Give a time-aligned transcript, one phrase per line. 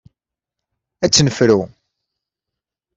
[1.03, 1.59] Ad tt-nefru.